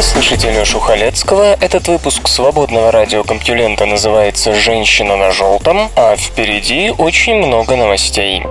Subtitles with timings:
[0.00, 1.58] вы слышите Лешу Халецкого.
[1.60, 8.42] Этот выпуск свободного радиокомпьюлента называется «Женщина на желтом», а впереди очень много новостей.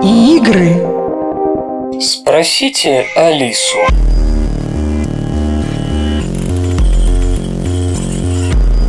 [0.00, 0.80] Игры
[2.00, 3.78] Спросите Алису.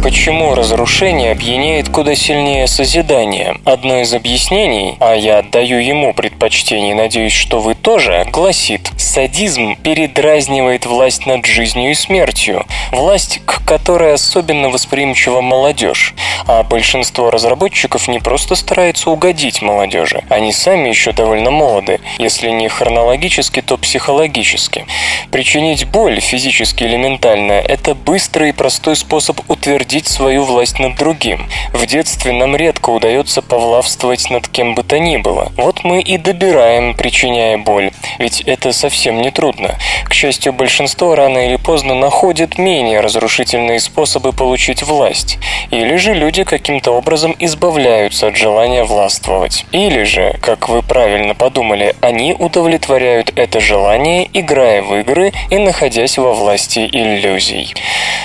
[0.03, 3.55] Почему разрушение опьяняет куда сильнее созидания?
[3.63, 10.85] Одно из объяснений, а я отдаю ему предпочтение, надеюсь, что вы тоже, гласит, садизм передразнивает
[10.85, 16.13] власть над жизнью и смертью, власть, к которой особенно восприимчива молодежь.
[16.47, 22.67] А большинство разработчиков не просто стараются угодить молодежи, они сами еще довольно молоды, если не
[22.67, 24.85] хронологически, то психологически.
[25.31, 31.47] Причинить боль, физически или ментально, это быстрый и простой способ утвердить свою власть над другим.
[31.71, 35.51] В детстве нам редко удается повлавствовать над кем бы то ни было.
[35.57, 37.91] Вот мы и добираем, причиняя боль.
[38.19, 39.75] Ведь это совсем не трудно.
[40.05, 45.37] К счастью, большинство рано или поздно находит менее разрушительные способы получить власть.
[45.71, 49.65] Или же люди каким-то образом избавляются от желания властвовать.
[49.71, 56.17] Или же, как вы правильно подумали, они удовлетворяют это желание, играя в игры и находясь
[56.17, 57.73] во власти иллюзий.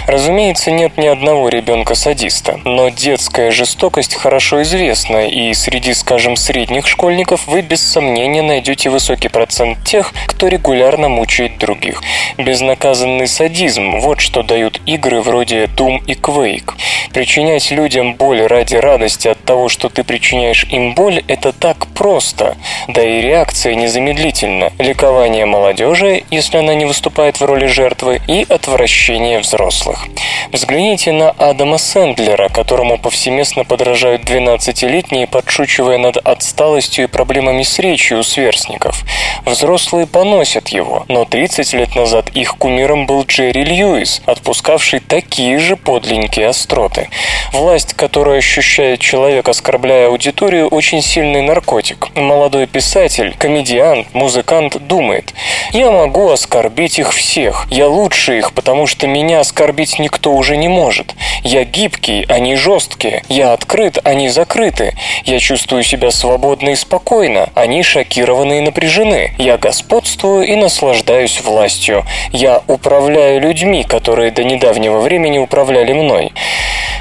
[0.06, 7.48] Разумеется, нет ни одного ребенка-садиста, но детская жестокость хорошо известна, и среди, скажем, средних школьников
[7.48, 12.00] вы без сомнения найдете высокий процент тех, кто регулярно мучает других.
[12.36, 16.74] Безнаказанный садизм– вот что дают игры вроде Doom и Quake.
[17.12, 22.56] Причинять людям боль ради радости от того, что ты причиняешь им боль, это так просто.
[22.86, 24.72] Да и реакция незамедлительна.
[24.78, 30.06] Ликование молодежи, если она не выступает в роли жертвы, и отвращение взрослых.
[30.52, 38.18] Взгляните на Адама Сэндлера, которому повсеместно подражают 12-летние, подшучивая над отсталостью и проблемами с речью
[38.18, 39.02] у сверстников.
[39.46, 45.76] Взрослые поносят его, но 30 лет назад их кумиром был Джерри Льюис, отпускавший такие же
[45.76, 47.08] подлинные остроты.
[47.52, 52.14] Власть, которую ощущает человек, оскорбляя аудиторию, очень сильный наркотик.
[52.14, 55.32] Молодой писатель, комедиант, музыкант думает,
[55.72, 60.68] я могу оскорбить их всех, я лучше их, потому что меня оскорбить никто уже не
[60.68, 61.14] может.
[61.42, 64.94] Я гибкий, они жесткие, я открыт, они закрыты,
[65.24, 72.04] я чувствую себя свободно и спокойно, они шокированы и напряжены, я господствую и наслаждаюсь властью,
[72.32, 76.32] я управляю людьми, которые до недавнего времени управляли мной.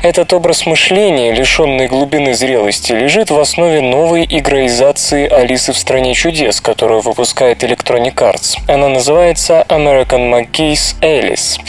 [0.04, 6.62] Этот образ мышления, лишенный глубины зрелости, лежит в основе новой игроизации «Алисы в стране чудес»,
[6.62, 8.58] которую выпускает Electronic Arts.
[8.68, 11.60] Она называется American McGee's Alice.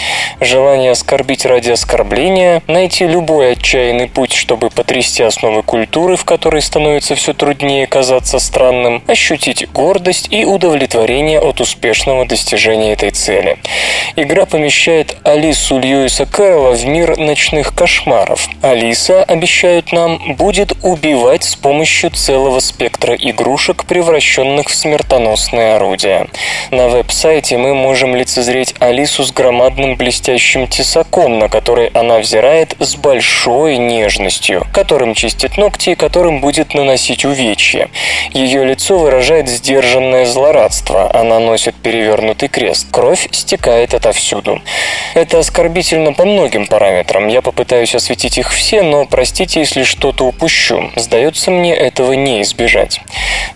[0.41, 7.15] Желание оскорбить ради оскорбления, найти любой отчаянный путь, чтобы потрясти основы культуры, в которой становится
[7.15, 13.59] все труднее казаться странным, ощутить гордость и удовлетворение от успешного достижения этой цели.
[14.17, 18.49] Игра помещает Алису Льюиса Кэрролла в мир ночных кошмаров.
[18.63, 26.27] Алиса, обещают нам, будет убивать с помощью целого спектра игрушек, превращенных в смертоносные орудия.
[26.71, 32.95] На веб-сайте мы можем лицезреть Алису с громадным блестящим тесаком, на который она взирает с
[32.95, 37.89] большой нежностью, которым чистит ногти и которым будет наносить увечья.
[38.31, 41.11] Ее лицо выражает сдержанное злорадство.
[41.13, 42.87] Она носит перевернутый крест.
[42.93, 44.63] Кровь стекает отовсюду.
[45.15, 47.27] Это оскорбительно по многим параметрам.
[47.27, 50.93] Я попытаюсь осветить их все, но простите, если что-то упущу.
[50.95, 53.01] Сдается мне этого не избежать.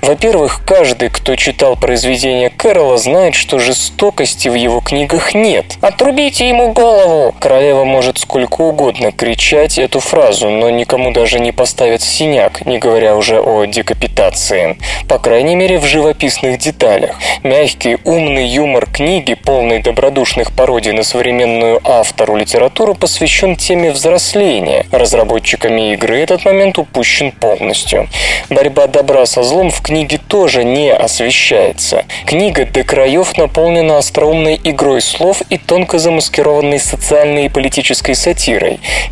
[0.00, 5.76] Во-первых, каждый, кто читал произведения Кэрола, знает, что жестокости в его книгах нет.
[5.80, 12.00] «Отрубите ему голову!» Королева может сколько угодно кричать эту фразу, но никому даже не поставят
[12.00, 14.78] синяк, не говоря уже о декапитации.
[15.08, 17.16] По крайней мере, в живописных деталях.
[17.42, 24.86] Мягкий, умный юмор книги, полный добродушных пародий на современную автору литературу, посвящен теме взросления.
[24.90, 28.08] Разработчиками игры этот момент упущен полностью.
[28.48, 32.06] Борьба добра со злом в книге тоже не освещается.
[32.24, 38.61] Книга до краев наполнена остроумной игрой слов и тонко замаскированной социальной и политической сатирой.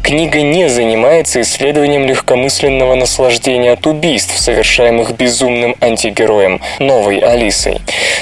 [0.02, 7.80] Книга не занимается исследованием легкомысленного наслаждения от убийств, совершаемых безумным антигероем, новой Алисой.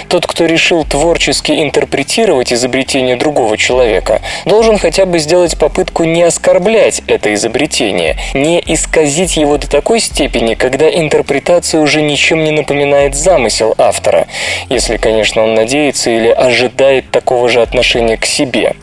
[0.09, 7.03] Тот, кто решил творчески интерпретировать изобретение другого человека, должен хотя бы сделать попытку не оскорблять
[7.07, 13.75] это изобретение, не исказить его до такой степени, когда интерпретация уже ничем не напоминает замысел
[13.79, 14.27] автора,
[14.69, 18.75] если, конечно, он надеется или ожидает такого же отношения к себе.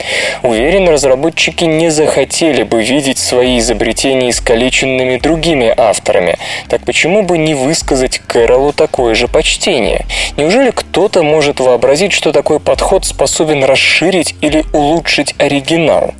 [0.44, 1.90] Уверен, разработчики не
[2.36, 6.38] захотели бы видеть свои изобретения искалеченными другими авторами.
[6.68, 10.06] Так почему бы не высказать Кэролу такое же почтение?
[10.36, 16.14] Неужели кто-то может вообразить, что такой подход способен расширить или улучшить оригинал?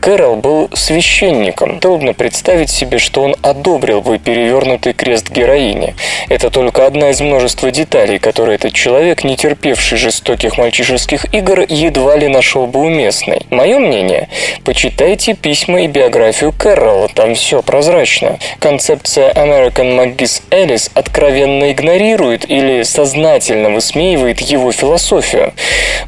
[0.00, 1.80] Кэрол был священником.
[1.80, 5.94] Трудно представить себе, что он одобрил бы перевернутый крест героини.
[6.28, 12.16] Это только одна из множества деталей, которые этот человек, не терпевший жестоких мальчишеских игр, едва
[12.16, 13.46] ли нашел бы уместной.
[13.48, 14.28] Мое мнение–
[14.64, 18.38] почитайте письма и биографию Кэрролла, там все прозрачно.
[18.58, 25.52] Концепция American McGee's Элис откровенно игнорирует или сознательно высмеивает его философию.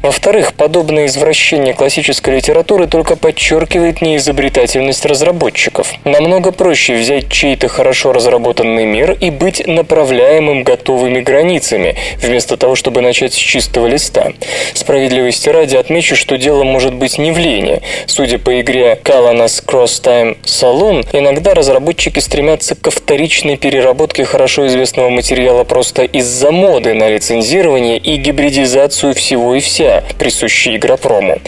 [0.01, 5.93] Во-вторых, подобное извращение классической литературы только подчеркивает неизобретательность разработчиков.
[6.03, 13.01] Намного проще взять чей-то хорошо разработанный мир и быть направляемым готовыми границами, вместо того, чтобы
[13.01, 14.33] начать с чистого листа.
[14.73, 17.81] Справедливости ради отмечу, что дело может быть не в лени.
[18.05, 25.09] Судя по игре Kalanas Cross Time Saloon, иногда разработчики стремятся ко вторичной переработке хорошо известного
[25.09, 31.39] материала просто из-за моды на лицензирование и гибридизацию всего и вся, присущей игропрому.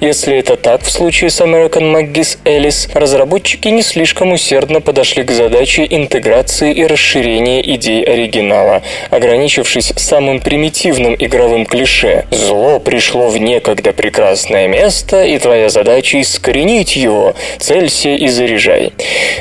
[0.00, 5.30] Если это так в случае с American McGee's Alice, разработчики не слишком усердно подошли к
[5.30, 13.92] задаче интеграции и расширения идей оригинала, ограничившись самым примитивным игровым клише «Зло пришло в некогда
[13.92, 18.92] прекрасное место, и твоя задача искоренить его, целься и заряжай».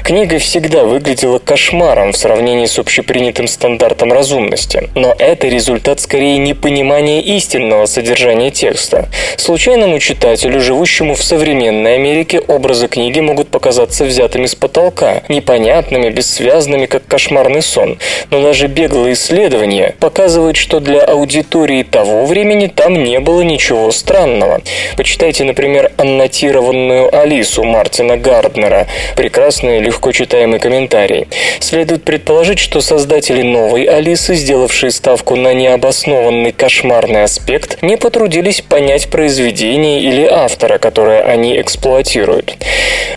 [0.03, 7.21] Книга всегда выглядела кошмаром в сравнении с общепринятым стандартом разумности, но это результат скорее непонимания
[7.21, 9.07] истинного содержания текста.
[9.37, 16.85] Случайному читателю, живущему в современной Америке, образы книги могут показаться взятыми с потолка, непонятными, бессвязными,
[16.85, 17.97] как кошмарный сон.
[18.29, 24.61] Но даже беглые исследования показывают, что для аудитории того времени там не было ничего странного.
[24.97, 27.63] Почитайте, например, аннотированную Алису
[27.93, 28.87] Мартина Гарднера.
[29.15, 31.27] Прекрасный, легко читаемый комментарий.
[31.59, 39.09] Следует предположить, что создатели новой Алисы, сделавшие ставку на необоснованный кошмарный аспект, не потрудились понять
[39.09, 42.57] произведение или автора, которое они эксплуатируют.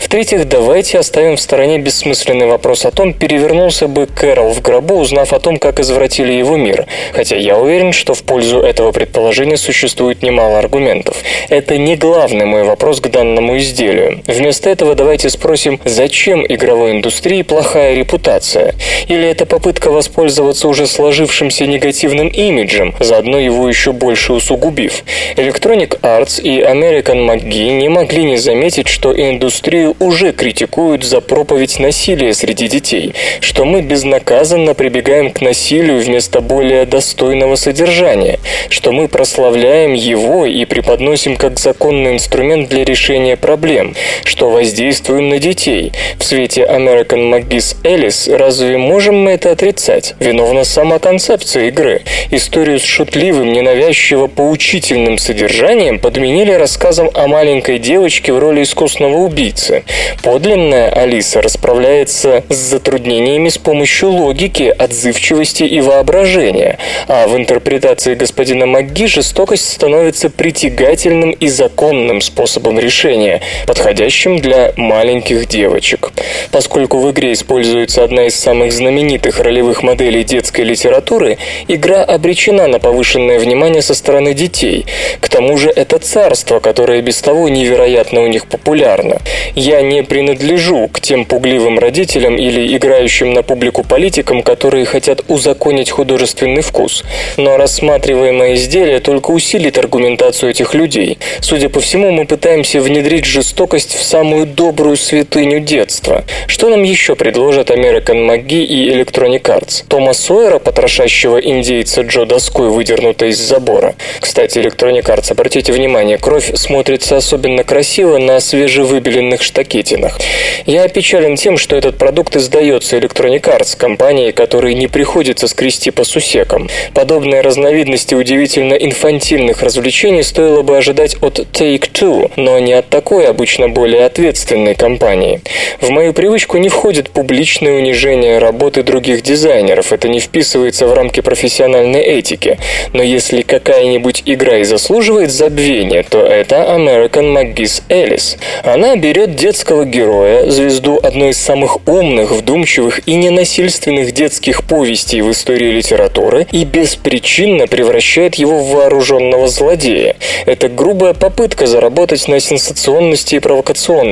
[0.00, 5.32] В-третьих, давайте оставим в стороне бессмысленный вопрос о том, перевернулся бы Кэрол в гробу, узнав
[5.32, 6.86] о том, как извратили его мир.
[7.12, 11.16] Хотя я уверен, что в пользу этого предположения существует немало аргументов.
[11.48, 14.22] Это не главный мой вопрос к данному изделию.
[14.26, 18.76] Вместо этого давайте спросим, зачем игровой индустрии плохая репутация?
[19.08, 25.02] Или это попытка воспользоваться уже сложившимся негативным имиджем, заодно его еще больше усугубив?
[25.34, 31.78] Electronic Arts и American McGee не могли не заметить, что индустрию уже критикуют за проповедь
[31.80, 38.38] насилия среди детей, что мы безнаказанно прибегаем к насилию вместо более достойного содержания,
[38.68, 43.94] что мы прославляем его и преподносим как законный инструмент для решения проблем,
[44.24, 45.92] что воздействуем на детей.
[46.18, 50.14] В свете American McGee's Элис разве можем мы это отрицать?
[50.20, 52.02] Виновна сама концепция игры.
[52.30, 59.84] Историю с шутливым, ненавязчиво поучительным содержанием подменили рассказом о маленькой девочке в роли искусного убийцы.
[60.22, 66.78] Подлинная Алиса расправляется с затруднениями с помощью логики, отзывчивости и воображения,
[67.08, 75.46] а в интерпретации господина МакГи жестокость становится притягательным и законным способом решения, подходящим для маленьких
[75.46, 76.10] девочек.
[76.50, 81.38] Поскольку в игре используется одна из самых знаменитых ролевых моделей детской литературы,
[81.68, 84.86] игра обречена на повышенное внимание со стороны детей.
[85.20, 89.20] К тому же это царство, которое без того невероятно у них популярно.
[89.54, 95.90] Я не принадлежу к тем пугливым родителям или играющим на публику политикам, которые хотят узаконить
[95.90, 97.04] художественный вкус.
[97.36, 101.18] Но рассматриваемое изделие только усилит аргументацию этих людей.
[101.40, 106.24] Судя по всему, мы пытаемся внедрить жестокость в самую добрую святыню детства.
[106.48, 109.84] Что нам еще предложат American McGee и Electronic Arts?
[109.86, 113.94] Тома Сойера, потрошащего индейца Джо доской, выдернутой из забора.
[114.18, 120.18] Кстати, Electronic Arts, обратите внимание, кровь смотрится особенно красиво на свежевыбеленных штакетинах.
[120.64, 126.02] Я опечален тем, что этот продукт издается Electronic Arts, компанией, которой не приходится скрести по
[126.02, 126.68] сусекам.
[126.94, 133.68] Подобные разновидности удивительно инфантильных развлечений стоило бы ожидать от Take-Two, но не от такой обычно
[133.68, 135.42] более ответственной компании.
[135.82, 139.92] В мою привычку не входит публичное унижение работы других дизайнеров.
[139.92, 142.58] Это не вписывается в рамки профессиональной этики.
[142.94, 148.38] Но если какая-нибудь игра и заслуживает забвения, то это American McGee's Alice.
[148.64, 155.30] Она берет детского героя, звезду одной из самых умных, вдумчивых и ненасильственных детских повестей в
[155.30, 160.16] истории литературы и беспричинно превращает его в вооруженного злодея.
[160.46, 164.05] Это грубая попытка заработать на сенсационности и провокационности.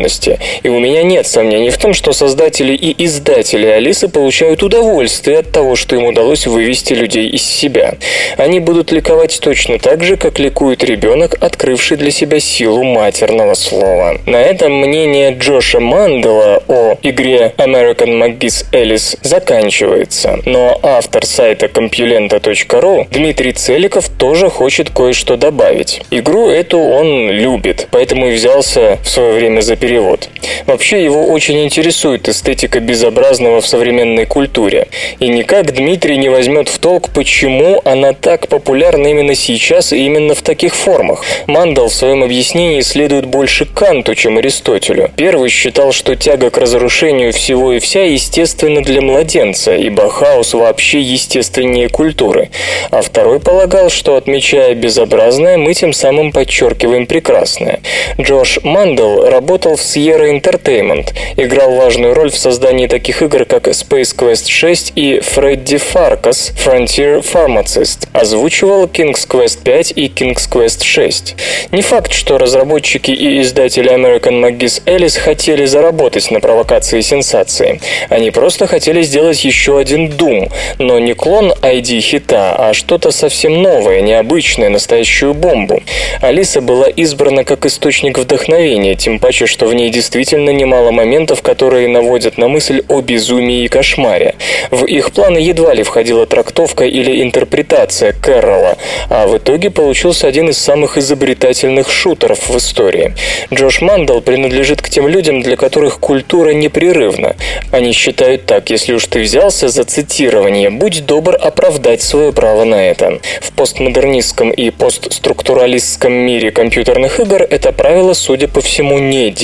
[0.63, 5.53] И у меня нет сомнений в том, что создатели и издатели Алисы получают удовольствие от
[5.53, 7.95] того, что им удалось вывести людей из себя.
[8.37, 14.19] Они будут ликовать точно так же, как ликует ребенок, открывший для себя силу матерного слова.
[14.27, 20.41] На этом мнение Джоша Мандела о игре American McGee's Alice заканчивается.
[20.45, 26.03] Но автор сайта compulenta.ru Дмитрий Целиков тоже хочет кое-что добавить.
[26.11, 30.31] Игру эту он любит, поэтому и взялся в свое время за перевод.
[30.65, 34.89] Вообще его очень интересует эстетика безобразного в современной культуре.
[35.21, 40.35] И никак Дмитрий не возьмет в толк, почему она так популярна именно сейчас и именно
[40.35, 41.23] в таких формах.
[41.47, 45.11] Мандал в своем объяснении следует больше Канту, чем Аристотелю.
[45.17, 51.03] Первый считал, что тяга к разрушению всего и вся естественна для младенца, ибо хаос вообще
[51.03, 52.49] естественнее культуры.
[52.91, 57.81] А второй полагал, что отмечая безобразное, мы тем самым подчеркиваем прекрасное.
[58.19, 64.15] Джош Мандел работал в Sierra Entertainment, играл важную роль в создании таких игр, как Space
[64.17, 71.37] Quest 6 и Freddy Farkas Frontier Pharmacist, озвучивал King's Quest 5 и King's Quest 6.
[71.73, 77.81] Не факт, что разработчики и издатели American McGee's Alice хотели заработать на провокации и сенсации.
[78.09, 84.01] Они просто хотели сделать еще один Doom, но не клон ID-хита, а что-то совсем новое,
[84.01, 85.83] необычное, настоящую бомбу.
[86.21, 91.87] Алиса была избрана как источник вдохновения, тем паче, что в ней действительно немало моментов, которые
[91.87, 94.35] наводят на мысль о безумии и кошмаре.
[94.73, 98.77] В их планы едва ли входила трактовка или интерпретация Кэрролла,
[99.09, 103.15] а в итоге получился один из самых изобретательных шутеров в истории.
[103.53, 107.37] Джош Мандал принадлежит к тем людям, для которых культура непрерывна.
[107.71, 112.91] Они считают так, если уж ты взялся за цитирование, будь добр оправдать свое право на
[112.91, 113.21] это.
[113.41, 119.44] В постмодернистском и постструктуралистском мире компьютерных игр это правило, судя по всему, не действует.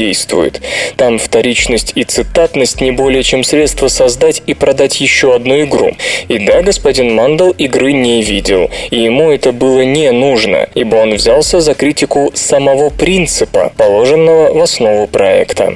[0.96, 5.92] Там вторичность и цитатность не более чем средство создать и продать еще одну игру.
[6.28, 11.14] И да, господин Мандал игры не видел, и ему это было не нужно, ибо он
[11.14, 15.74] взялся за критику самого принципа, положенного в основу проекта.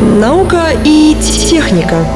[0.00, 1.14] Наука и
[1.48, 2.06] техника.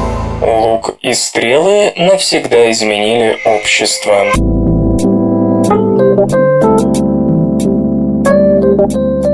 [0.41, 4.25] Лук и стрелы навсегда изменили общество.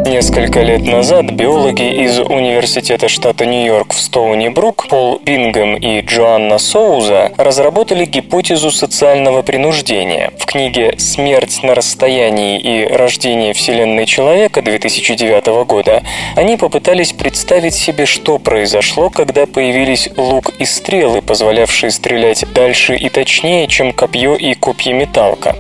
[0.05, 7.31] Несколько лет назад биологи из Университета штата Нью-Йорк в Стоуни-Брук Пол Бингем и Джоанна Соуза
[7.37, 10.31] разработали гипотезу социального принуждения.
[10.39, 16.01] В книге «Смерть на расстоянии и рождение Вселенной человека» 2009 года
[16.35, 23.09] они попытались представить себе, что произошло, когда появились лук и стрелы, позволявшие стрелять дальше и
[23.09, 25.55] точнее, чем копье и копьеметалка.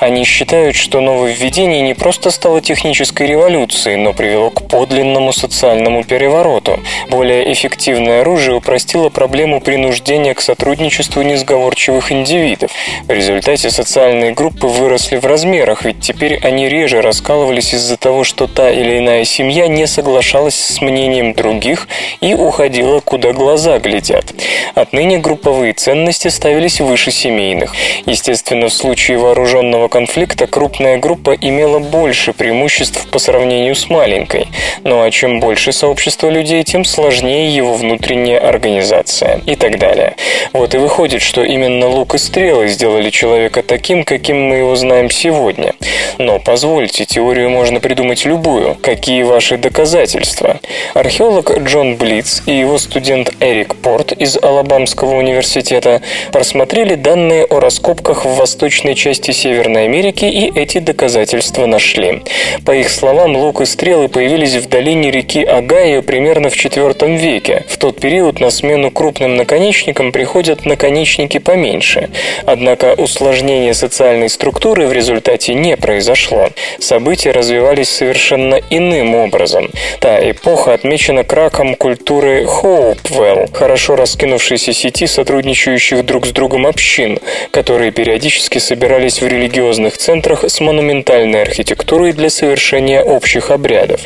[0.00, 6.80] Они считают, что нововведение не просто стало технической революцией, но привело к подлинному социальному перевороту.
[7.10, 12.70] Более эффективное оружие упростило проблему принуждения к сотрудничеству несговорчивых индивидов.
[13.04, 18.46] В результате социальные группы выросли в размерах, ведь теперь они реже раскалывались из-за того, что
[18.46, 21.88] та или иная семья не соглашалась с мнением других
[22.20, 24.32] и уходила, куда глаза глядят.
[24.74, 27.74] Отныне групповые ценности ставились выше семейных.
[28.06, 34.48] Естественно, в случае вооруженного конфликта крупная группа имела больше преимуществ по сравнению с маленькой.
[34.84, 40.16] Ну а чем больше сообщество людей, тем сложнее его внутренняя организация и так далее.
[40.52, 45.10] Вот и выходит, что именно лук и стрелы сделали человека таким, каким мы его знаем
[45.10, 45.74] сегодня.
[46.18, 48.76] Но позвольте, теорию можно придумать любую.
[48.80, 50.60] Какие ваши доказательства?
[50.94, 58.24] Археолог Джон Блиц и его студент Эрик Порт из Алабамского университета просмотрели данные о раскопках
[58.24, 62.22] в восточной части Северной Америки и эти доказательства нашли.
[62.64, 67.64] По их словам, лук и стрелы появились в долине реки Огайо примерно в IV веке.
[67.68, 72.10] В тот период на смену крупным наконечникам приходят наконечники поменьше.
[72.44, 76.50] Однако усложнение социальной структуры в результате не произошло.
[76.78, 79.70] События развивались совершенно иным образом.
[80.00, 87.18] Та эпоха отмечена краком культуры Хоупвелл, хорошо раскинувшейся сети сотрудничающих друг с другом общин,
[87.50, 94.00] которые периодически собирались в религиозных центрах с монументальной архитектурой для совершения общих религиозных обрядов.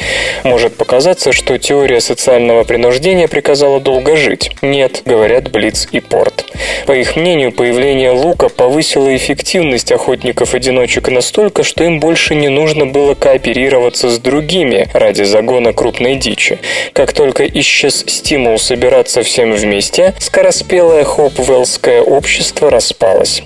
[0.44, 4.50] Может показаться, что теория социального принуждения приказала долго жить.
[4.62, 6.46] Нет, говорят Блиц и Порт.
[6.86, 13.14] По их мнению, появление лука повысило эффективность охотников-одиночек настолько, что им больше не нужно было
[13.14, 16.58] кооперироваться с другими ради загона крупной дичи.
[16.92, 23.42] Как только исчез стимул собираться всем вместе, скороспелое Хопвеллское общество распалось.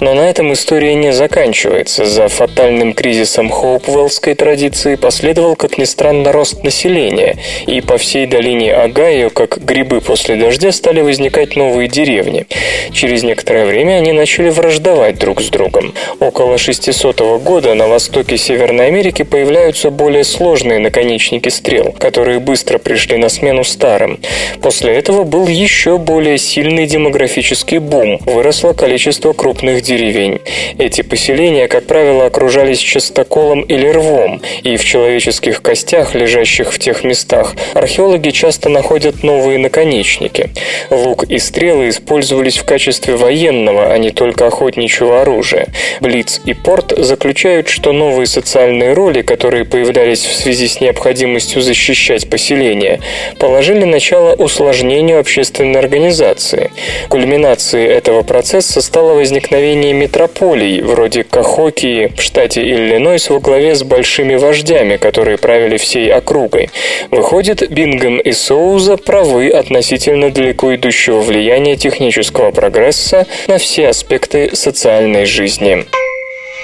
[0.00, 2.04] Но на этом история не заканчивается.
[2.04, 4.96] За фатальным кризисом Хоупвеллской традиции
[5.32, 7.36] последовал, как ни странно, рост населения,
[7.66, 12.46] и по всей долине Огайо, как грибы после дождя, стали возникать новые деревни.
[12.92, 15.94] Через некоторое время они начали враждовать друг с другом.
[16.20, 23.16] Около 600 года на востоке Северной Америки появляются более сложные наконечники стрел, которые быстро пришли
[23.16, 24.18] на смену старым.
[24.60, 28.18] После этого был еще более сильный демографический бум.
[28.26, 30.40] Выросло количество крупных деревень.
[30.78, 34.84] Эти поселения, как правило, окружались частоколом или рвом, и в
[35.22, 40.50] человеческих костях, лежащих в тех местах, археологи часто находят новые наконечники.
[40.90, 45.68] Лук и стрелы использовались в качестве военного, а не только охотничьего оружия.
[46.00, 52.28] Блиц и Порт заключают, что новые социальные роли, которые появлялись в связи с необходимостью защищать
[52.28, 53.00] поселение,
[53.38, 56.72] положили начало усложнению общественной организации.
[57.08, 64.34] Кульминацией этого процесса стало возникновение метрополий, вроде Кахокии в штате Иллинойс во главе с большими
[64.34, 66.70] вождями, которые правили всей округой.
[67.10, 75.26] Выходит, Бингем и Соуза правы относительно далеко идущего влияния технического прогресса на все аспекты социальной
[75.26, 75.84] жизни.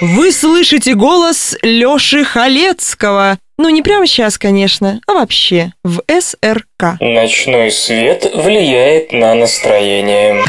[0.01, 3.37] Вы слышите голос Лёши Халецкого.
[3.59, 6.99] Ну, не прямо сейчас, конечно, а вообще, в СРК.
[6.99, 10.41] Ночной свет влияет на настроение.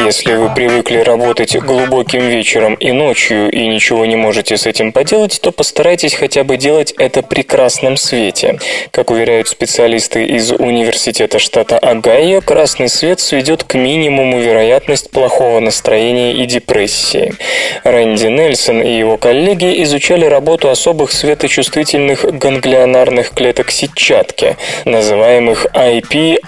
[0.00, 5.40] Если вы привыкли работать глубоким вечером и ночью и ничего не можете с этим поделать,
[5.42, 8.60] то постарайтесь хотя бы делать это при красном свете.
[8.92, 16.32] Как уверяют специалисты из Университета штата Огайо, красный свет сведет к минимуму вероятность плохого настроения
[16.32, 17.34] и депрессии.
[17.82, 26.38] Рэнди Нельсон и его коллеги изучали работу особых светочувствительных ганглионарных клеток сетчатки, называемых IPRGCS.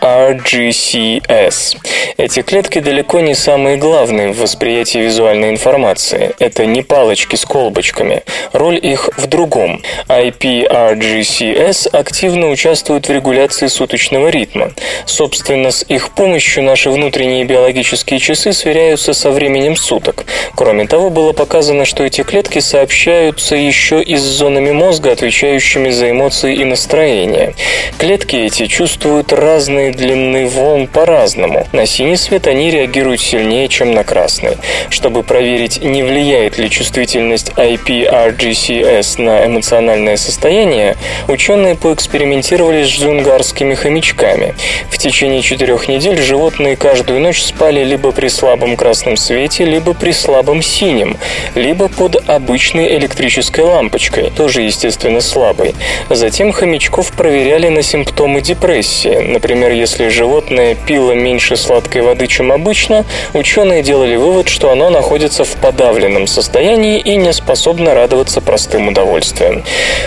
[2.16, 6.34] Эти клетки далеко не самые главные в восприятии визуальной информации.
[6.38, 8.22] Это не палочки с колбочками.
[8.52, 9.82] Роль их в другом.
[10.08, 14.72] IPRGCS активно участвует в регуляции суточного ритма.
[15.06, 20.26] Собственно, с их помощью наши внутренние биологические часы сверяются со временем суток.
[20.54, 26.10] Кроме того, было показано, что эти клетки сообщаются еще и с зонами мозга, отвечающими за
[26.10, 27.54] эмоции и настроение.
[27.96, 31.66] Клетки эти чувствуют разные длины волн по-разному.
[31.72, 34.58] На синий свет они реагируют сильнее, чем на красный.
[34.88, 40.96] Чтобы проверить, не влияет ли чувствительность IPRGCS на эмоциональное состояние,
[41.28, 44.54] ученые поэкспериментировали с джунгарскими хомячками.
[44.90, 50.10] В течение четырех недель животные каждую ночь спали либо при слабом красном свете, либо при
[50.10, 51.16] слабом синем,
[51.54, 55.74] либо под обычной электрической лампочкой, тоже, естественно, слабой.
[56.08, 59.20] Затем хомячков проверяли на симптомы депрессии.
[59.20, 65.44] Например, если животное пило меньше сладкой воды, чем обычно, ученые делали вывод, что оно находится
[65.44, 69.64] в подавленном состоянии и не способно радоваться простым удовольствиям.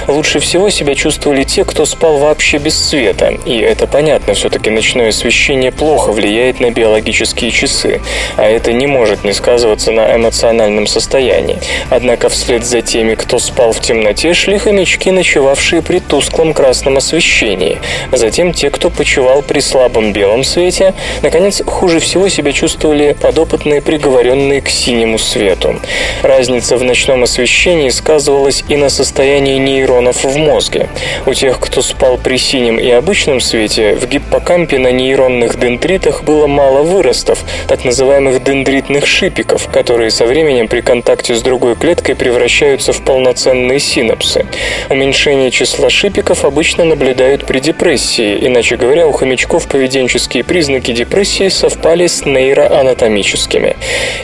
[0.07, 3.33] Лучше всего себя чувствовали те, кто спал вообще без света.
[3.45, 8.01] И это понятно, все-таки ночное освещение плохо влияет на биологические часы,
[8.37, 11.59] а это не может не сказываться на эмоциональном состоянии.
[11.89, 17.79] Однако вслед за теми, кто спал в темноте, шли хомячки, ночевавшие при тусклом красном освещении.
[18.11, 20.93] Затем те, кто почевал при слабом белом свете.
[21.23, 25.79] Наконец, хуже всего себя чувствовали подопытные, приговоренные к синему свету.
[26.21, 30.89] Разница в ночном освещении сказывалась и на состоянии нейронов в мозге.
[31.25, 36.45] У тех, кто спал при синем и обычном свете, в гиппокампе на нейронных дендритах было
[36.45, 42.93] мало выростов, так называемых дендритных шипиков, которые со временем при контакте с другой клеткой превращаются
[42.93, 44.45] в полноценные синапсы.
[44.89, 52.05] Уменьшение числа шипиков обычно наблюдают при депрессии, иначе говоря, у хомячков поведенческие признаки депрессии совпали
[52.05, 53.75] с нейроанатомией анатомическими.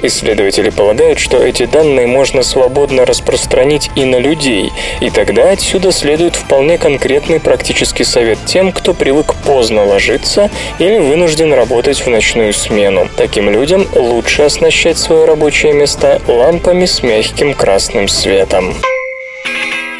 [0.03, 6.35] Исследователи полагают, что эти данные можно свободно распространить и на людей, и тогда отсюда следует
[6.35, 13.09] вполне конкретный практический совет тем, кто привык поздно ложиться или вынужден работать в ночную смену.
[13.17, 18.75] Таким людям лучше оснащать свое рабочее место лампами с мягким красным светом.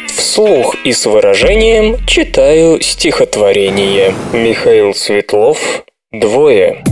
[0.08, 4.14] Вслух и с выражением читаю стихотворение.
[4.32, 6.84] Михаил Светлов «Двое».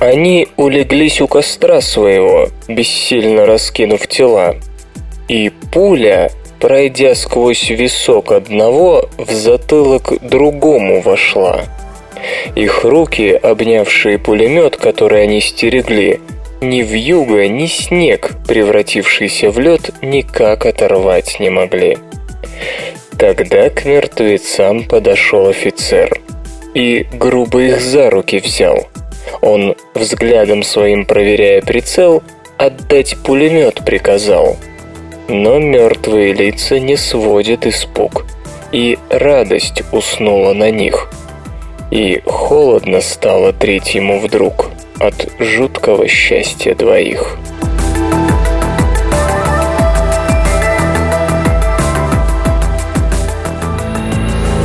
[0.00, 4.56] Они улеглись у костра своего, бессильно раскинув тела.
[5.28, 6.30] И пуля,
[6.60, 11.62] пройдя сквозь висок одного, в затылок другому вошла.
[12.54, 16.20] Их руки, обнявшие пулемет, который они стерегли,
[16.60, 21.98] ни вьюга, ни снег, превратившийся в лед, никак оторвать не могли.
[23.18, 26.20] Тогда к мертвецам подошел офицер
[26.74, 28.88] и грубо их за руки взял.
[29.40, 32.22] Он, взглядом своим проверяя прицел,
[32.56, 34.56] отдать пулемет приказал.
[35.28, 38.24] Но мертвые лица не сводят испуг,
[38.72, 41.08] и радость уснула на них.
[41.90, 47.38] И холодно стало третьему вдруг от жуткого счастья двоих.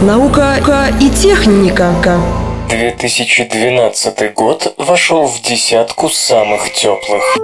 [0.01, 0.55] Наука
[0.99, 1.93] и техника.
[2.71, 7.37] 2012 год вошел в десятку самых теплых.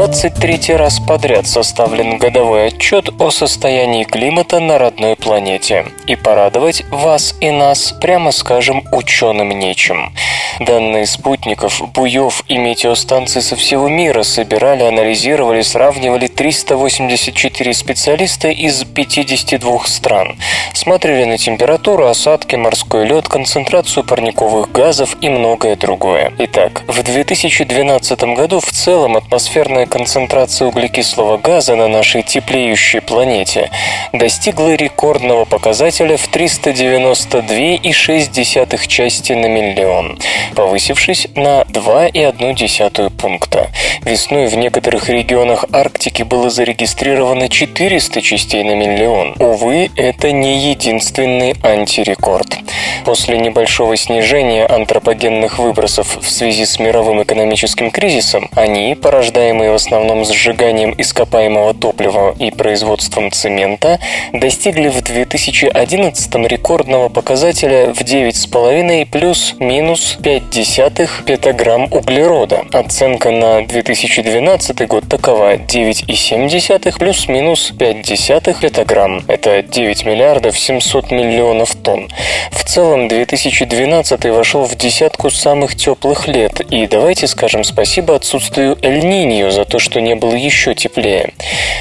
[0.00, 5.88] 23 раз подряд составлен годовой отчет о состоянии климата на родной планете.
[6.06, 10.14] И порадовать вас и нас, прямо скажем, ученым нечем.
[10.58, 19.84] Данные спутников, буев и метеостанций со всего мира собирали, анализировали, сравнивали 384 специалиста из 52
[19.84, 20.36] стран.
[20.72, 26.32] Смотрели на температуру, осадки, морской лед, концентрацию парниковых газов и многое другое.
[26.38, 33.70] Итак, в 2012 году в целом атмосферная концентрация углекислого газа на нашей теплеющей планете
[34.12, 40.18] достигла рекордного показателя в 392,6 части на миллион,
[40.54, 43.68] повысившись на 2,1 пункта.
[44.02, 49.34] Весной в некоторых регионах Арктики было зарегистрировано 400 частей на миллион.
[49.38, 52.56] Увы, это не единственный антирекорд.
[53.04, 60.24] После небольшого снижения антропогенных выбросов в связи с мировым экономическим кризисом, они, порождая в основном
[60.24, 63.98] сжиганием ископаемого топлива и производством цемента,
[64.32, 72.64] достигли в 2011 рекордного показателя в 9,5 плюс-минус 0,5 петаграмм углерода.
[72.72, 79.24] Оценка на 2012 год такова 9,7 плюс-минус 0,5 петаграмм.
[79.26, 82.08] Это 9 миллиардов 700 миллионов тонн.
[82.52, 89.30] В целом 2012 вошел в десятку самых теплых лет, и давайте скажем спасибо отсутствию Эль-Нини
[89.30, 91.34] нее за то, что не было еще теплее.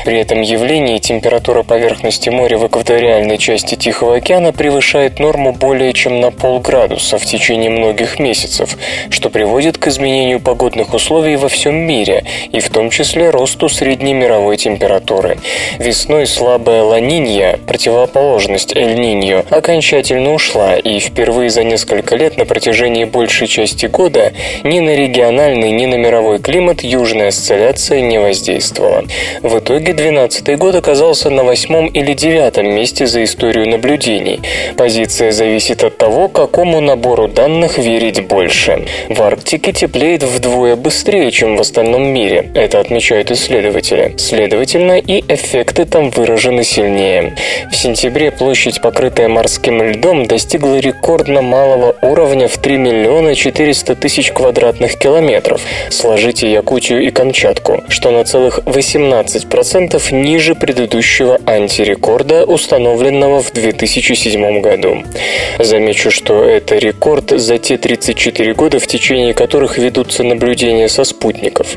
[0.04, 6.20] При этом явлении температура поверхности моря в экваториальной части Тихого океана превышает норму более чем
[6.20, 8.78] на полградуса в течение многих месяцев,
[9.10, 14.14] что приводит к изменению погодных условий во всем мире, и в том числе росту средней
[14.14, 15.38] мировой температуры.
[15.78, 23.48] Весной слабая ланинья, противоположность Эль-Ниньо, окончательно ушла, и впервые за несколько лет на протяжении большей
[23.48, 27.32] части года ни на региональный, ни на мировой климат южная
[27.70, 29.04] инсталляция не воздействовала.
[29.42, 34.40] В итоге 12 год оказался на восьмом или девятом месте за историю наблюдений.
[34.76, 38.86] Позиция зависит от того, какому набору данных верить больше.
[39.10, 42.50] В Арктике теплеет вдвое быстрее, чем в остальном мире.
[42.56, 44.16] Это отмечают исследователи.
[44.18, 47.36] Следовательно, и эффекты там выражены сильнее.
[47.72, 54.32] В сентябре площадь, покрытая морским льдом, достигла рекордно малого уровня в 3 миллиона 400 тысяч
[54.32, 55.62] квадратных километров.
[55.90, 64.62] Сложите Якутию и Камчатку Камчатку, что на целых 18% ниже предыдущего антирекорда, установленного в 2007
[64.62, 65.04] году.
[65.60, 71.68] Замечу, что это рекорд за те 34 года, в течение которых ведутся наблюдения со спутников.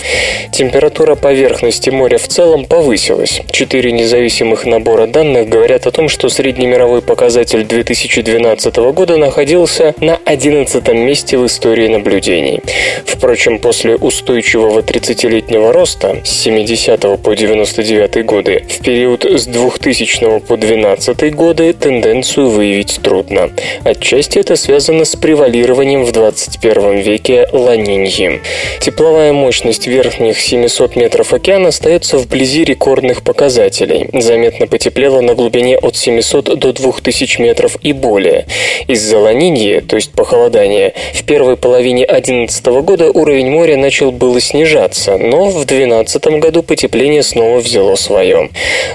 [0.52, 3.42] Температура поверхности моря в целом повысилась.
[3.52, 10.88] Четыре независимых набора данных говорят о том, что среднемировой показатель 2012 года находился на 11
[10.94, 12.62] месте в истории наблюдений.
[13.06, 20.58] Впрочем, после устойчивого 30-летнего роста с 70 по 99 годы в период с 2000 по
[20.58, 23.52] 2012 годы тенденцию выявить трудно.
[23.84, 28.42] Отчасти это связано с превалированием в 21 веке ланиньи.
[28.80, 34.10] Тепловая мощность верхних 700 метров океана остается вблизи рекордных показателей.
[34.14, 38.46] Заметно потеплело на глубине от 700 до 2000 метров и более.
[38.88, 45.18] Из-за ланиньи, то есть похолодания, в первой половине 2011 года уровень моря начал было снижаться,
[45.18, 48.45] но в 2012 году потепление снова взяло свое.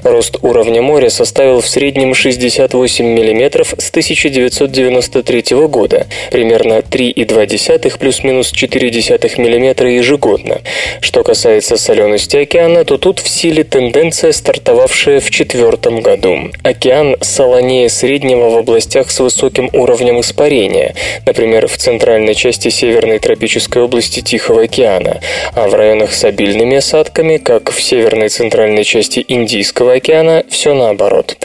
[0.03, 9.41] Рост уровня моря составил в среднем 68 мм с 1993 года, примерно 3,2 плюс-минус 0,4
[9.41, 10.61] мм ежегодно.
[11.01, 16.51] Что касается солености океана, то тут в силе тенденция, стартовавшая в четвертом году.
[16.63, 20.95] Океан солонее среднего в областях с высоким уровнем испарения,
[21.27, 25.21] например, в центральной части северной тропической области Тихого океана,
[25.55, 31.37] а в районах с обильными осадками, как в северной центральной части Индийского океана, все наоборот.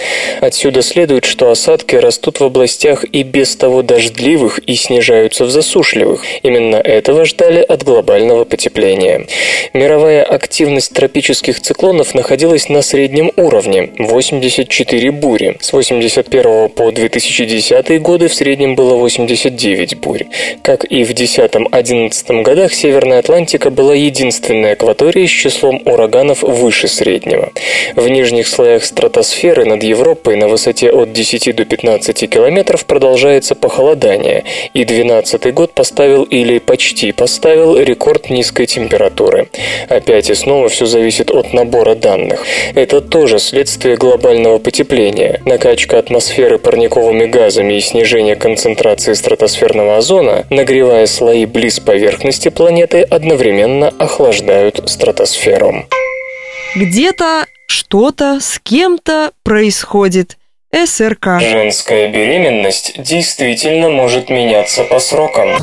[0.42, 6.24] Отсюда следует, что осадки растут в областях и без того дождливых и снижаются в засушливых.
[6.44, 9.28] Именно этого ждали от глобального потепления.
[9.74, 15.58] Мировая активность тропических циклонов находилась на среднем уровне– 84 бури.
[15.62, 20.26] С 81 по 2010 годы в среднем было 89 бурь.
[20.64, 27.52] Как и в 10-11 годах, Северная Атлантика была единственной акваторией с числом ураганов выше среднего.
[27.96, 34.44] В нижних слоях стратосферы над Европой на высоте от 10 до 15 километров продолжается похолодание,
[34.74, 39.48] и 12 год поставил или почти поставил рекорд низкой температуры.
[39.90, 42.46] Опять и снова все зависит от набора данных.
[42.74, 45.42] Это тоже следствие глобального потепления.
[45.46, 53.94] Накачка атмосферы парниковыми газами и снижение концентрации стратосферного озона, нагревая слои близ поверхности планеты, одновременно
[54.00, 55.86] охлаждают стратосферу.
[56.76, 60.38] Где-то что-то с кем-то происходит.
[60.74, 61.40] СРК.
[61.40, 65.56] Женская беременность действительно может меняться по срокам.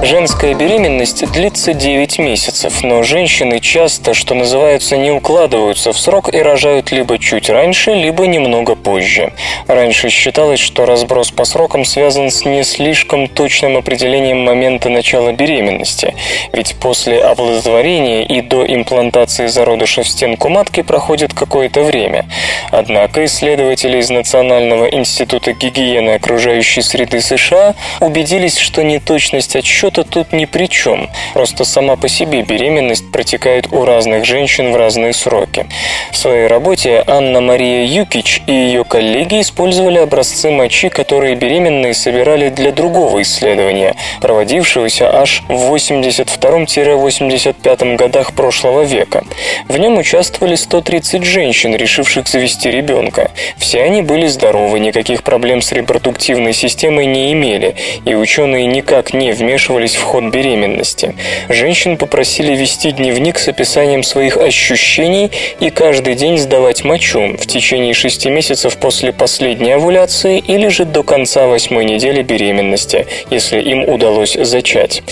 [0.00, 6.38] Женская беременность длится 9 месяцев, но женщины часто, что называется, не укладываются в срок и
[6.38, 9.32] рожают либо чуть раньше, либо немного позже.
[9.66, 16.14] Раньше считалось, что разброс по срокам связан с не слишком точным определением момента начала беременности,
[16.52, 22.26] ведь после оплодотворения и до имплантации зародыша в стенку матки проходит какое-то время.
[22.70, 30.32] Однако исследователи из Национального института гигиены окружающей среды США убедились, что неточность отсчета что тут
[30.32, 31.08] ни при чем.
[31.34, 35.66] Просто сама по себе беременность протекает у разных женщин в разные сроки.
[36.12, 42.50] В своей работе Анна Мария Юкич и ее коллеги использовали образцы мочи, которые беременные собирали
[42.50, 49.24] для другого исследования, проводившегося аж в 82-85 годах прошлого века.
[49.68, 53.32] В нем участвовали 130 женщин, решивших завести ребенка.
[53.56, 57.74] Все они были здоровы, никаких проблем с репродуктивной системой не имели,
[58.04, 61.14] и ученые никак не вмешивались вмешивались в ход беременности.
[61.48, 67.94] Женщин попросили вести дневник с описанием своих ощущений и каждый день сдавать мочу в течение
[67.94, 74.34] шести месяцев после последней овуляции или же до конца восьмой недели беременности, если им удалось
[74.34, 75.02] зачать.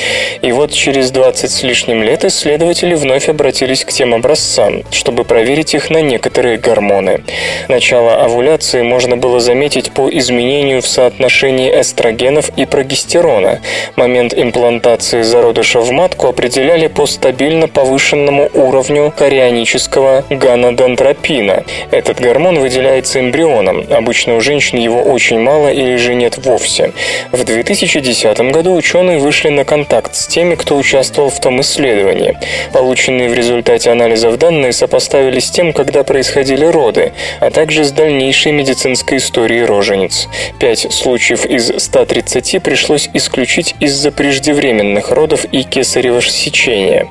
[0.43, 5.75] И вот через 20 с лишним лет исследователи вновь обратились к тем образцам, чтобы проверить
[5.75, 7.23] их на некоторые гормоны.
[7.69, 13.61] Начало овуляции можно было заметить по изменению в соотношении эстрогенов и прогестерона.
[13.97, 21.65] Момент имплантации имплантации зародыша в матку определяли по стабильно повышенному уровню карионического ганодендропина.
[21.91, 23.85] Этот гормон выделяется эмбрионом.
[23.91, 26.93] Обычно у женщин его очень мало или же нет вовсе.
[27.33, 32.39] В 2010 году ученые вышли на контакт с теми, кто участвовал в том исследовании.
[32.73, 38.53] Полученные в результате анализов данные сопоставили с тем, когда происходили роды, а также с дальнейшей
[38.53, 40.29] медицинской историей рожениц.
[40.59, 47.09] Пять случаев из 130 пришлось исключить из-за преждевременного преждевременных родов и кесарево сечения.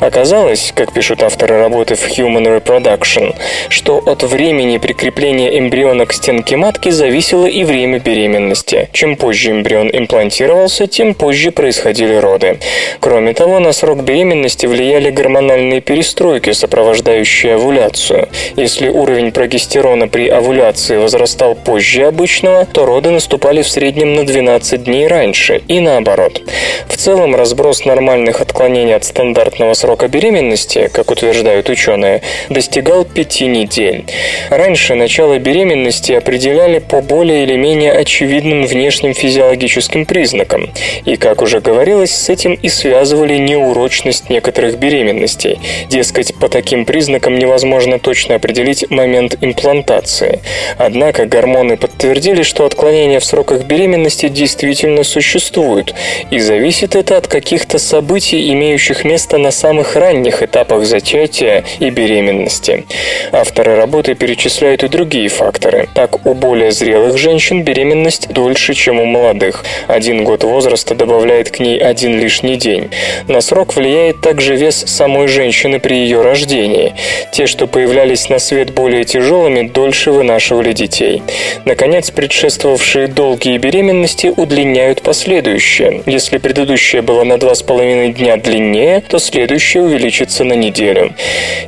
[0.00, 3.34] Оказалось, как пишут авторы работы в Human Reproduction,
[3.68, 8.88] что от времени прикрепления эмбриона к стенке матки зависело и время беременности.
[8.92, 12.58] Чем позже эмбрион имплантировался, тем позже происходили роды.
[13.00, 18.28] Кроме того, на срок беременности влияли гормональные перестройки, сопровождающие овуляцию.
[18.56, 24.84] Если уровень прогестерона при овуляции возрастал позже обычного, то роды наступали в среднем на 12
[24.84, 26.40] дней раньше и наоборот.
[26.88, 34.04] В целом разброс нормальных отклонений от стандартного срока беременности, как утверждают ученые, достигал 5 недель.
[34.50, 40.70] Раньше начало беременности определяли по более или менее очевидным внешним физиологическим признакам.
[41.04, 45.58] И, как уже говорилось, с этим и связывали неурочность некоторых беременностей.
[45.88, 50.40] Дескать, по таким признакам невозможно точно определить момент имплантации.
[50.78, 55.94] Однако гормоны подтвердили, что отклонения в сроках беременности действительно существуют,
[56.30, 62.84] и зависит это от каких-то событий, имеющих место на самых ранних этапах зачатия и беременности.
[63.32, 65.88] Авторы работы перечисляют и другие факторы.
[65.94, 69.64] Так, у более зрелых женщин беременность дольше, чем у молодых.
[69.88, 72.90] Один год возраста добавляет к ней один лишний день.
[73.26, 76.92] На срок влияет также вес самой женщины при ее рождении.
[77.32, 81.22] Те, что появлялись на свет более тяжелыми, дольше вынашивали детей.
[81.64, 86.02] Наконец, предшествовавшие долгие беременности удлиняют последующие.
[86.04, 91.14] Если предыдущая была на 2,5 дня длиннее, то следующая увеличится на неделю.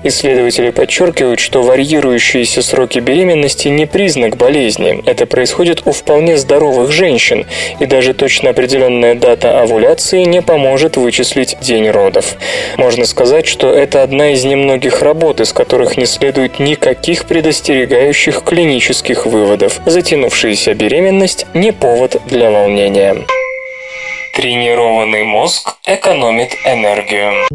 [0.03, 5.01] Исследователи подчеркивают, что варьирующиеся сроки беременности не признак болезни.
[5.07, 7.47] Это происходит у вполне здоровых женщин,
[7.79, 12.35] и даже точно определенная дата овуляции не поможет вычислить день родов.
[12.77, 19.27] Можно сказать, что это одна из немногих работ, из которых не следует никаких предостерегающих клинических
[19.27, 19.81] выводов.
[19.87, 23.25] Затянувшаяся беременность не повод для волнения.
[24.33, 27.47] Тренированный мозг экономит энергию.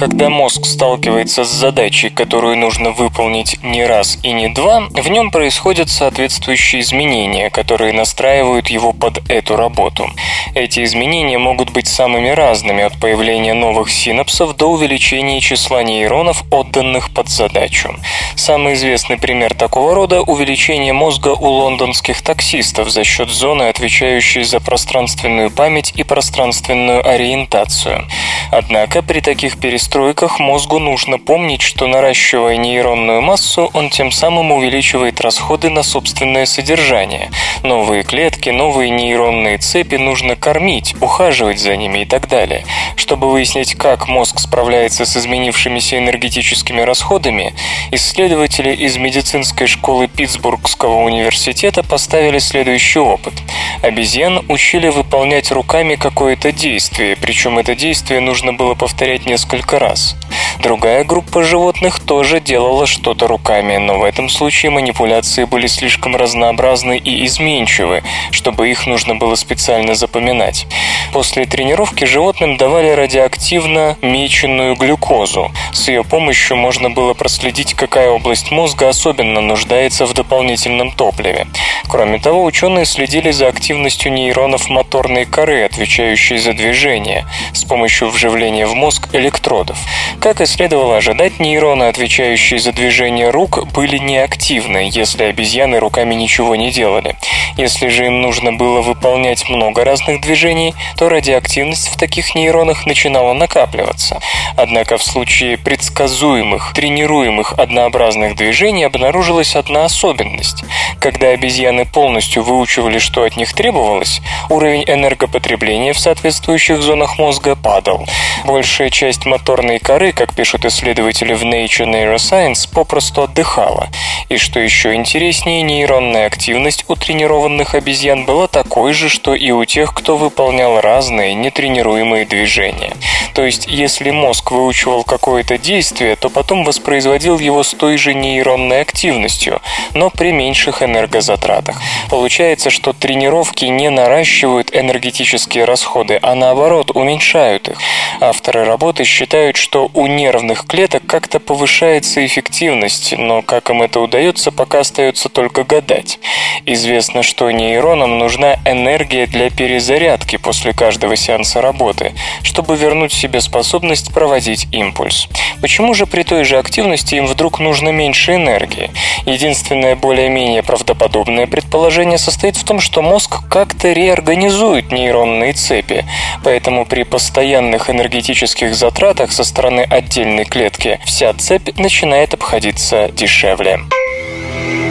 [0.00, 5.30] Когда мозг сталкивается с задачей, которую нужно выполнить не раз и не два, в нем
[5.30, 10.10] происходят соответствующие изменения, которые настраивают его под эту работу.
[10.54, 17.12] Эти изменения могут быть самыми разными, от появления новых синапсов до увеличения числа нейронов, отданных
[17.12, 17.94] под задачу.
[18.36, 24.60] Самый известный пример такого рода– увеличение мозга у лондонских таксистов за счет зоны, отвечающей за
[24.60, 28.06] пространственную память и пространственную ориентацию.
[28.50, 34.52] Однако при таких перестройках настройках мозгу нужно помнить, что наращивая нейронную массу, он тем самым
[34.52, 37.32] увеличивает расходы на собственное содержание.
[37.64, 42.64] Новые клетки, новые нейронные цепи нужно кормить, ухаживать за ними и так далее.
[42.94, 47.52] Чтобы выяснить, как мозг справляется с изменившимися энергетическими расходами,
[47.90, 53.34] исследователи из медицинской школы Питтсбургского университета поставили следующий опыт.
[53.82, 60.14] Обезьян учили выполнять руками какое-то действие, причем это действие нужно было повторять несколько раз.
[60.62, 66.98] Другая группа животных тоже делала что-то руками, но в этом случае манипуляции были слишком разнообразны
[66.98, 70.66] и изменчивы, чтобы их нужно было специально запоминать.
[71.14, 75.50] После тренировки животным давали радиоактивно меченную глюкозу.
[75.72, 81.46] С ее помощью можно было проследить, какая область мозга особенно нуждается в дополнительном топливе.
[81.88, 88.66] Кроме того, ученые следили за активностью нейронов моторной коры, отвечающей за движение, с помощью вживления
[88.66, 89.78] в мозг электродов.
[90.20, 96.56] Как и следовало ожидать, нейроны, отвечающие за движение рук, были неактивны, если обезьяны руками ничего
[96.56, 97.16] не делали.
[97.56, 103.32] Если же им нужно было выполнять много разных движений, то радиоактивность в таких нейронах начинала
[103.32, 104.20] накапливаться.
[104.56, 110.64] Однако в случае предсказуемых, тренируемых однообразных движений обнаружилась одна особенность.
[110.98, 118.06] Когда обезьяны полностью выучивали, что от них требовалось, уровень энергопотребления в соответствующих зонах мозга падал.
[118.44, 123.90] Большая часть моторной коры, как пишут исследователи в Nature Neuroscience, попросту отдыхала.
[124.30, 129.66] И что еще интереснее, нейронная активность у тренированных обезьян была такой же, что и у
[129.66, 132.94] тех, кто выполнял разные нетренируемые движения.
[133.34, 138.80] То есть, если мозг выучивал какое-то действие, то потом воспроизводил его с той же нейронной
[138.80, 139.60] активностью,
[139.92, 141.76] но при меньших энергозатратах.
[142.08, 147.78] Получается, что тренировки не наращивают энергетические расходы, а наоборот уменьшают их.
[148.20, 154.52] Авторы работы считают, что у нервных клеток как-то повышается эффективность, но как им это удается,
[154.52, 156.18] пока остается только гадать.
[156.66, 164.12] Известно, что нейронам нужна энергия для перезарядки после каждого сеанса работы, чтобы вернуть себе способность
[164.12, 165.28] проводить импульс.
[165.62, 168.90] Почему же при той же активности им вдруг нужно меньше энергии?
[169.26, 176.04] Единственное более-менее правдоподобное предположение состоит в том, что мозг как-то реорганизует нейронные цепи,
[176.44, 179.80] поэтому при постоянных энергетических затратах со стороны
[180.10, 183.78] отдельной клетки вся цепь начинает обходиться дешевле.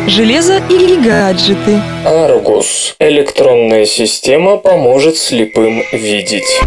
[0.07, 1.81] Железо или гаджеты?
[2.05, 2.95] Аргус.
[2.99, 6.61] Электронная система поможет слепым видеть.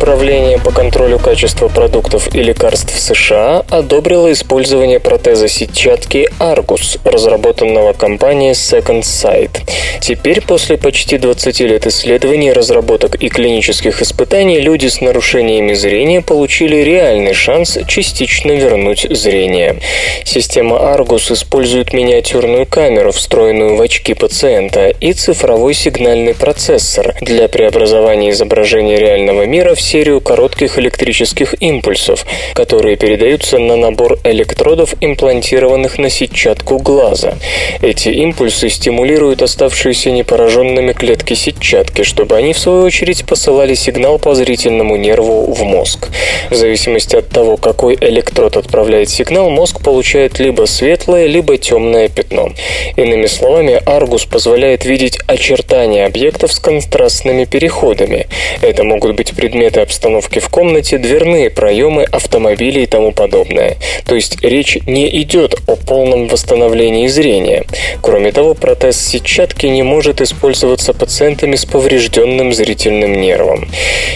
[0.00, 8.52] Управление по контролю качества продуктов и лекарств США одобрило использование протеза сетчатки Argus, разработанного компанией
[8.52, 9.60] Second Sight.
[10.00, 16.76] Теперь, после почти 20 лет исследований, разработок и клинических испытаний, люди с нарушениями зрения получили
[16.76, 19.80] реальный шанс частично вернуть зрение.
[20.24, 28.30] Система Argus использует миниатюрную камеру, встроенную в очки пациента, и цифровой сигнальный процессор для преобразования
[28.30, 36.10] изображения реального мира в серию коротких электрических импульсов, которые передаются на набор электродов, имплантированных на
[36.10, 37.34] сетчатку глаза.
[37.80, 44.34] Эти импульсы стимулируют оставшиеся непораженными клетки сетчатки, чтобы они, в свою очередь, посылали сигнал по
[44.34, 46.08] зрительному нерву в мозг.
[46.50, 52.50] В зависимости от того, какой электрод отправляет сигнал, мозг получает либо светлое, либо темное пятно.
[52.96, 58.26] Иными словами, Аргус позволяет видеть очертания объектов с контрастными переходами.
[58.60, 63.76] Это могут быть предметы предметы обстановки в комнате, дверные проемы, автомобили и тому подобное.
[64.06, 67.64] То есть речь не идет о полном восстановлении зрения.
[68.02, 73.68] Кроме того, протез сетчатки не может использоваться пациентами с поврежденным зрительным нервом.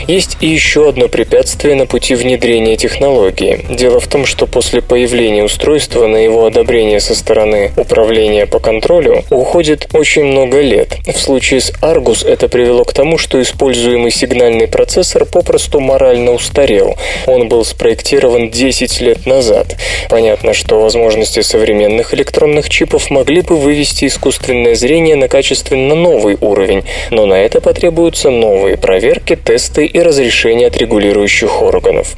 [0.09, 3.65] Есть и еще одно препятствие на пути внедрения технологии.
[3.71, 9.25] Дело в том, что после появления устройства на его одобрение со стороны управления по контролю
[9.31, 10.97] уходит очень много лет.
[11.07, 16.33] В случае с Argus это привело к тому, что используемый сигнальный процессор по попросту морально
[16.33, 16.97] устарел.
[17.27, 19.77] Он был спроектирован 10 лет назад.
[20.09, 26.85] Понятно, что возможности современных электронных чипов могли бы вывести искусственное зрение на качественно новый уровень,
[27.11, 32.15] но на это потребуются новые проверки, тесты и разрешения от регулирующих органов.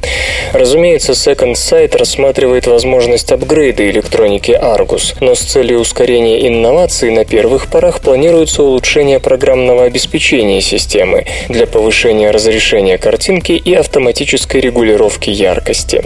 [0.53, 7.69] Разумеется, Second Sight рассматривает возможность апгрейда электроники Argus, но с целью ускорения инноваций на первых
[7.69, 16.03] порах планируется улучшение программного обеспечения системы для повышения разрешения картинки картинки и автоматической регулировки яркости.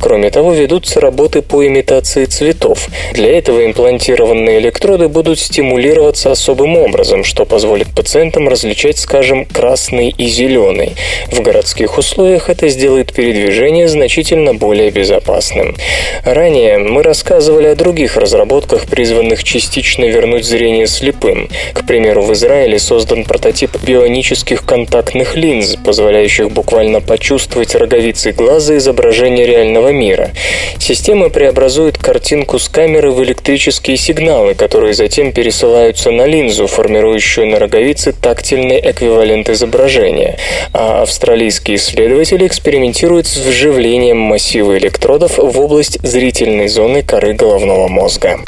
[0.00, 2.88] Кроме того, ведутся работы по имитации цветов.
[3.12, 10.26] Для этого имплантированные электроды будут стимулироваться особым образом, что позволит пациентам различать, скажем, красный и
[10.28, 10.92] зеленый.
[11.30, 15.76] В городских условиях это сделает передвижение значительно более безопасным.
[16.24, 21.50] Ранее мы рассказывали о других разработках, призванных частично вернуть зрение слепым.
[21.74, 29.46] К примеру, в Израиле создан прототип бионических контактных линз, позволяющих буквально почувствовать роговицей глаза изображение
[29.46, 30.30] реального мира.
[30.78, 37.58] Система преобразует картинку с камеры в электрические сигналы, которые затем пересылаются на линзу, формирующую на
[37.58, 40.38] роговице тактильный эквивалент изображения.
[40.72, 48.38] А австралийские исследователи экспериментируют с вживлением массива электродов в область зрительной зоны коры головного мозга.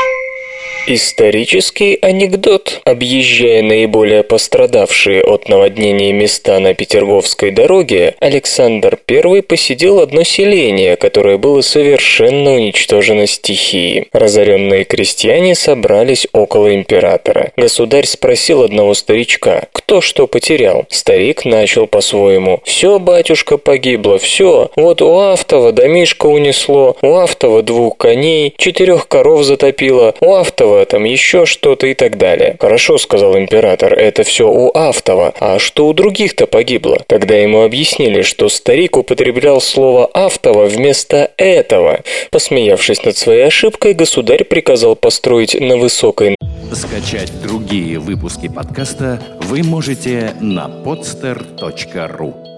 [0.86, 2.82] Исторический анекдот.
[2.84, 11.38] Объезжая наиболее пострадавшие от наводнения места на Петерговской дороге, Александр I посетил одно селение, которое
[11.38, 14.08] было совершенно уничтожено стихией.
[14.12, 17.52] Разоренные крестьяне собрались около императора.
[17.56, 20.84] Государь спросил одного старичка, кто что потерял.
[20.90, 22.60] Старик начал по-своему.
[22.64, 24.70] «Все, батюшка, погибло, все.
[24.76, 30.86] Вот у Автова домишко унесло, у Автова двух коней, четырех коров затопило, у Автова Автова,
[30.86, 32.56] там еще что-то и так далее.
[32.58, 36.98] Хорошо, сказал император, это все у Автова, а что у других-то погибло?
[37.06, 42.00] Тогда ему объяснили, что старик употреблял слово Автова вместо этого.
[42.30, 46.36] Посмеявшись над своей ошибкой, государь приказал построить на высокой...
[46.72, 52.53] Скачать другие выпуски подкаста вы можете на podster.ru